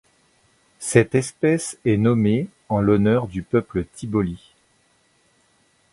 [0.79, 4.55] Cette espèce est nommée en l'honneur du peuple Tiboli.